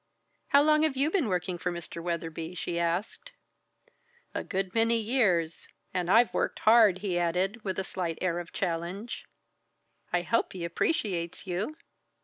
[0.47, 2.01] "How long have you been working for Mr.
[2.01, 3.33] Weatherby?" she asked.
[4.33, 8.51] "A good many years and I've worked hard!" he added, with a slight air of
[8.51, 9.25] challenge.
[10.11, 11.77] "I hope he appreciates you?"